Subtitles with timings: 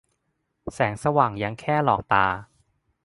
[0.73, 2.25] แสงสว่างยังแค่หลอกตา